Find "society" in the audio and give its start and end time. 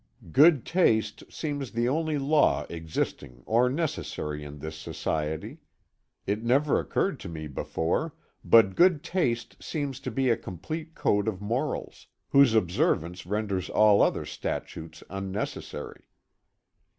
4.75-5.59